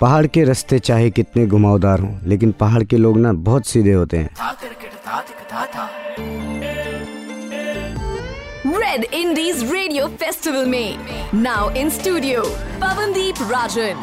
[0.00, 4.16] पहाड़ के रास्ते चाहे कितने घुमावदार हों लेकिन पहाड़ के लोग ना बहुत सीधे होते
[4.18, 4.30] हैं।
[8.80, 10.96] रेड इंडीज रेडियो फेस्टिवल में
[11.42, 12.42] now in studio
[12.82, 14.02] Pawandeep Rajan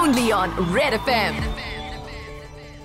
[0.00, 1.44] only on Red FM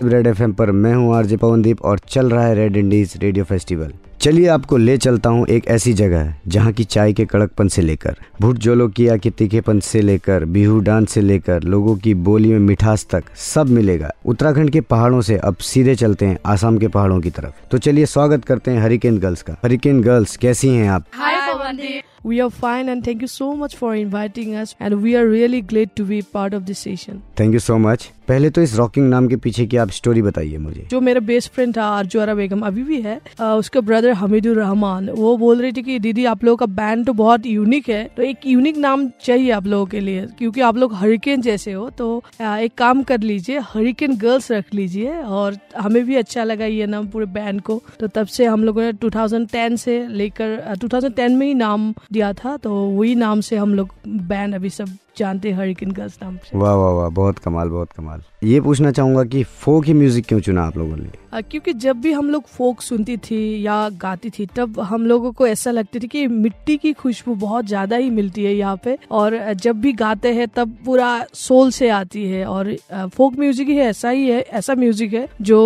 [0.09, 3.93] Red F पर मैं हूँ आरजे पवनदीप और चल रहा है रेड इंडीज रेडियो फेस्टिवल
[4.21, 8.15] चलिए आपको ले चलता हूँ एक ऐसी जगह जहाँ की चाय के कड़कपन से लेकर
[8.41, 12.59] भुट जोलो किया के तीखेपन से लेकर बिहू डांस से लेकर लोगों की बोली में
[12.59, 17.19] मिठास तक सब मिलेगा। उत्तराखंड के पहाड़ों से अब सीधे चलते हैं आसाम के पहाड़ों
[17.19, 21.05] की तरफ़। तो चलिए स्वागत करते हैं हरिकेन गर्ल्स का। हरिकेन गर्ल्स कैसी हैं आप?
[21.19, 21.31] Hi,
[22.25, 25.61] We are fine and thank you so much for inviting us and we are really
[25.69, 27.15] glad to be part of this session.
[27.39, 30.57] Thank you so much पहले तो इस rocking नाम के पीछे की आप स्टोरी बताइए
[30.57, 35.09] मुझे। जो मेरा बेस्ट फ्रेंड था अर्जुआरा बेगम अभी भी है उसका ब्रदर हमीदुर रहमान
[35.09, 38.23] वो बोल रही थी कि दीदी आप लोगों का बैंड तो बहुत यूनिक है तो
[38.23, 42.07] एक यूनिक नाम चाहिए आप लोगों के लिए क्योंकि आप लोग हरिकेन जैसे हो तो
[42.41, 47.07] एक काम कर लीजिए हरिकेन गर्ल्स रख लीजिए और हमें भी अच्छा लगा ये नाम
[47.07, 51.45] पूरे बैंड को। तो तब से हम लोगों ने 2010 से लेकर अ, 2010 में
[51.47, 55.57] ही नाम दिया था तो वही नाम से हम लोग बैंड अभी सब जानते हैं
[55.57, 58.10] हरिकेन गर्ल्स नाम से। वाह वाह वाह बहुत कमाल बहुत कमाल।
[58.43, 61.20] ये पूछना चाहूँगा कि फोक ही म्यूज़िक क्यों चुना आप लोगों ने?
[61.33, 65.47] क्योंकि जब भी हम लोग फोक सुनती थी या गाती थी तब हम लोगों को
[65.47, 69.37] ऐसा लगती थी कि मिट्टी की खुशबू बहुत ज़्यादा ही मिलती है यहाँ पे। और
[69.55, 72.75] जब भी गाते हैं तब पूरा सोल से आती है। और
[73.15, 75.61] फोक म्यूज़िक ही ऐसा ही है ऐसा म्यूज़िक है जो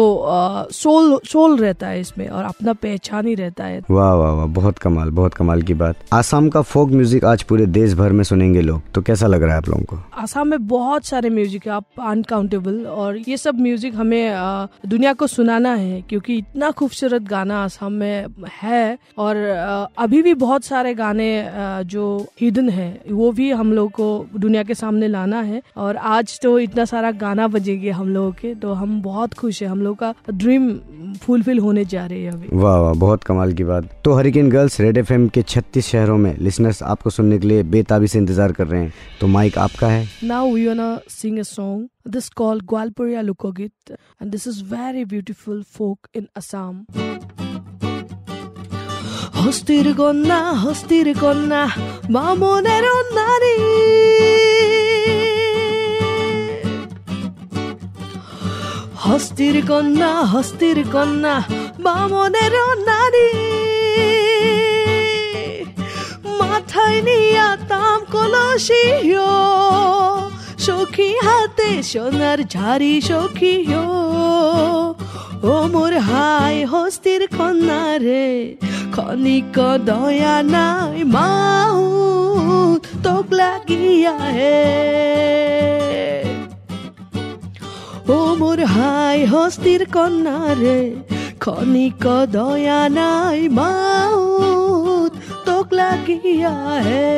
[0.73, 4.77] सोल सोल रहता है इसमें और अपना पहचान ही रहता है। वाह वाह वाह बहुत
[4.79, 8.61] कमाल बहुत कमाल की बात। आसाम का फोक म्यूज़िक आज पूरे देश भर में सुनेंगे
[8.61, 9.97] लोग तो कैसा लग रहा है आप लोगों को?
[10.15, 15.27] आसाम में बहुत सारे म्यूज़िक है आप अनकाउंटेबल। और ये सब म्यूज़िक हमें दुनिया को
[15.55, 19.35] सुनाना है क्योंकि इतना खूबसूरत गाना आसाम में है और
[19.97, 21.29] अभी भी बहुत सारे गाने
[21.85, 22.05] जो
[22.41, 26.57] हिडन है वो भी हम लोग को दुनिया के सामने लाना है और आज तो
[26.59, 30.13] इतना सारा गाना बजेंगे हम लोगों के तो हम बहुत खुश है हम लोग का
[30.33, 30.71] ड्रीम
[31.23, 34.79] फुलफिल होने जा रही है अभी वाह वाह बहुत कमाल की बात तो हरिकेन गर्ल्स
[34.81, 38.67] रेड एफएम के 36 शहरों में लिसनर्स आपको सुनने के लिए बेताबी से इंतज़ार कर
[38.67, 40.05] रहे हैं तो माइक आपका है
[40.47, 41.83] we wanna sing a song.
[42.05, 43.71] This called Gwalpuriya Lokogit,
[44.19, 46.75] and this is very beautiful folk in Assam.
[49.41, 51.61] হস্তির কন্যা হস্তির কন্যা
[52.15, 52.85] মামনের
[53.17, 53.57] নারী
[59.05, 61.35] হস্তির কন্যা হস্তির কন্যা
[61.85, 62.55] বামনের
[62.89, 63.29] নারী
[66.39, 69.31] মাথায় নিয়া তাম কলসিও
[70.65, 73.85] সখী হাতে সোনার ঝাড়ি সখীও।
[75.51, 78.27] ও মোর হাই হস্তির কন্যা রে,
[78.95, 79.57] ক্ষণিক
[79.89, 81.77] দয়া নাই মাউ
[83.05, 84.61] তোক লাগিয়া হে।
[88.15, 90.79] ও মোর হাই হস্তির কন্যা রে,
[91.43, 92.03] ক্ষণিক
[92.35, 95.13] দয়া নাই মাউত
[95.47, 96.55] তোক লাগিয়া
[96.87, 97.11] হে।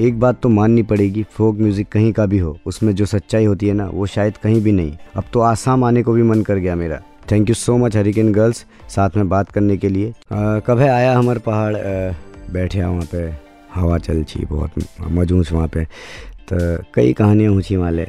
[0.00, 3.68] एक बात तो माननी पड़ेगी, फोक म्यूज़िक कहीं का भी हो, उसमें जो सच्चाई होती
[3.68, 6.56] है ना, वो शायद कहीं भी नहीं। अब तो आसाम आने को भी मन कर
[6.56, 7.00] गया मेरा।
[7.30, 10.12] Thank you so much Hurricane Girls साथ में बात करने के लिए।
[10.66, 11.74] कब है आया हमारे पहाड़?
[12.52, 13.18] बैठे वहाँ पे,
[13.74, 15.84] हवा चल छी बहुत मजूस वहाँ पे।
[16.48, 18.06] तो कई कहानियाँ ऊँची वाले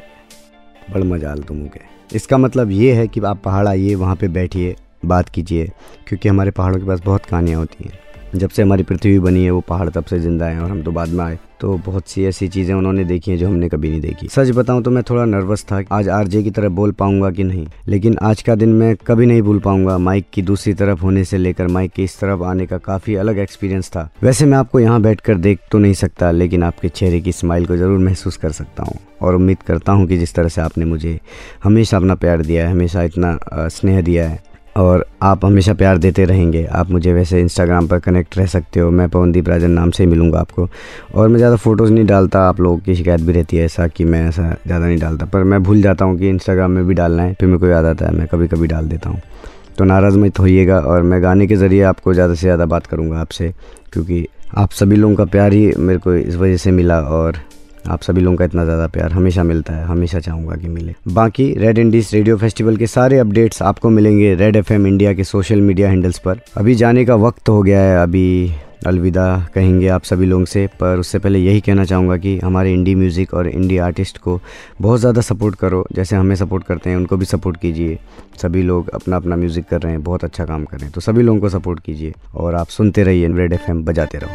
[0.90, 1.80] बड़ मज़ा आल तुम के।
[2.16, 4.74] इसका मतलब ये है कि आप पहाड़ आइए, वहाँ पे बैठिए,
[5.04, 5.70] बात कीजिए,
[6.08, 7.98] क्योंकि हमारे पहाड़ों के पास बहुत कहानियाँ होती हैं।
[8.34, 10.92] जब से हमारी पृथ्वी बनी है, वो पहाड़ तब से ज़िंदा हैं और हम तो
[10.92, 14.00] बाद में आए। तो बहुत सी ऐसी चीज़ें उन्होंने देखी हैं जो हमने कभी नहीं
[14.00, 17.44] देखी। सच बताऊँ तो मैं थोड़ा नर्वस था आज आरजे की तरह बोल पाऊँगा कि
[17.44, 21.24] नहीं। लेकिन आज का दिन मैं कभी नहीं भूल पाऊँगा। माइक की दूसरी तरफ़ होने
[21.24, 24.80] से लेकर माइक के इस तरफ़ आने का काफ़ी अलग एक्सपीरियंस था। वैसे मैं आपको
[24.80, 28.52] यहाँ बैठकर देख तो नहीं सकता, लेकिन आपके चेहरे की स्माइल को ज़रूर महसूस कर
[28.52, 31.18] सकता हूँ। और उम्मीद करता हूँ कि जिस तरह से आपने मुझे
[31.64, 33.38] हमेशा अपना प्यार दिया है, हमेशा इतना
[33.68, 34.42] स्नेह दिया है
[34.76, 38.90] और आप हमेशा प्यार देते रहेंगे। आप मुझे वैसे इंस्टाग्राम पर कनेक्ट रह सकते हो।
[38.90, 40.68] मैं पवनदीप राजन नाम से ही मिलूँगा आपको।
[41.14, 44.04] और मैं ज़्यादा फ़ोटोज़ नहीं डालता, आप लोगों की शिकायत भी रहती है ऐसा कि
[44.04, 47.22] मैं ऐसा ज़्यादा नहीं डालता। पर मैं भूल जाता हूँ कि इंस्टाग्राम में भी डालना
[47.22, 49.20] है, फिर मेरे को याद आता है, मैं कभी कभी डाल देता हूँ।
[49.78, 53.20] तो नाराज़ मत होइएगा और मैं गाने के ज़रिए आपको ज़्यादा से ज़्यादा बात करूँगा
[53.20, 53.52] आपसे,
[53.92, 57.36] क्योंकि आप सभी लोगों का प्यार ही मेरे को इस वजह से मिला और
[57.86, 61.52] आप सभी लोगों का इतना ज़्यादा प्यार हमेशा मिलता है, हमेशा चाहूँगा कि मिले। बाकी
[61.58, 65.88] रेड इंडीज रेडियो फेस्टिवल के सारे अपडेट्स आपको मिलेंगे रेड एफएम इंडिया के सोशल मीडिया
[65.90, 68.52] हैंडल्स पर। अभी जाने का वक्त हो गया है, अभी
[68.86, 69.24] अलविदा
[69.54, 73.34] कहेंगे आप सभी लोगों से, पर उससे पहले यही कहना चाहूँगा कि हमारे इंडी म्यूज़िक
[73.34, 74.40] और इंडी आर्टिस्ट को
[74.80, 77.98] बहुत ज़्यादा सपोर्ट करो, जैसे हमें सपोर्ट करते हैं, उनको भी सपोर्ट कीजिए।
[78.42, 81.00] सभी लोग अपना अपना म्यूज़िक कर रहे हैं, बहुत अच्छा काम कर रहे हैं तो
[81.00, 84.30] सभी लोगों को सपोर्ट कीजिए और आप सुनते रहिए रेड एफएम बजाते रहो।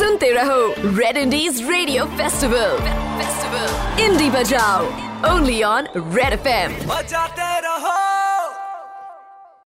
[0.00, 0.60] सुनते रहो
[0.98, 2.76] Red Indies radio festival
[3.18, 4.86] festival indie बजाओ
[5.32, 8.09] ओनली ऑन रेड एफ़ बजाते रहो